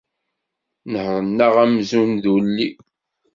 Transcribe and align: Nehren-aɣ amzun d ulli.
Nehren-aɣ 0.91 1.53
amzun 1.63 2.11
d 2.23 2.25
ulli. 2.35 2.69